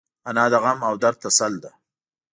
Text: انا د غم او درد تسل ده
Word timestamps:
انا 0.29 0.45
د 0.51 0.55
غم 0.63 0.79
او 0.89 0.93
درد 1.03 1.17
تسل 1.23 1.53
ده 1.63 1.71